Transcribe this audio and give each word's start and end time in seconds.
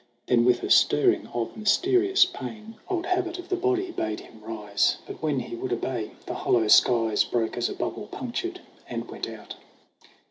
Then 0.25 0.45
with 0.45 0.63
a 0.63 0.71
stirring 0.71 1.27
of 1.27 1.55
mysterious 1.55 2.25
pain, 2.25 2.73
26 2.87 2.89
THE 2.89 2.93
AWAKENING 2.95 3.03
27 3.03 3.05
Old 3.05 3.05
habit 3.25 3.37
of 3.37 3.49
the 3.49 3.55
body 3.55 3.91
bade 3.91 4.19
him 4.21 4.41
rise; 4.43 4.97
But 5.05 5.21
when 5.21 5.41
he 5.41 5.55
would 5.55 5.71
obey, 5.71 6.13
the 6.25 6.33
hollow 6.33 6.67
skies 6.69 7.23
Broke 7.23 7.55
as 7.55 7.69
a 7.69 7.75
bubble 7.75 8.07
punctured, 8.07 8.61
and 8.89 9.07
went 9.07 9.29
out. 9.29 9.57